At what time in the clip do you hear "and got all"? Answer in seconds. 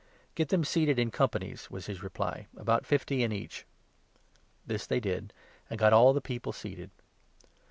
5.69-6.11